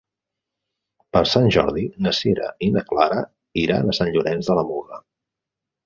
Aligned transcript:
Per 1.17 1.21
Sant 1.33 1.45
Jordi 1.57 1.85
na 2.07 2.15
Sira 2.21 2.49
i 2.69 2.73
na 2.79 2.85
Clara 2.91 3.21
iran 3.69 3.89
a 3.95 3.99
Sant 4.03 4.15
Llorenç 4.17 4.53
de 4.53 4.61
la 4.63 4.69
Muga. 4.73 5.03